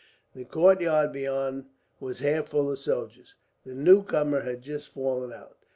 [0.33, 1.65] The courtyard beyond
[1.99, 3.35] was half full of soldiers.
[3.63, 5.59] The newcomers had just fallen out.